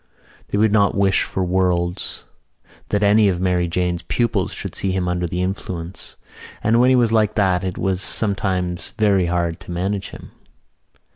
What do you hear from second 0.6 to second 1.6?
not wish for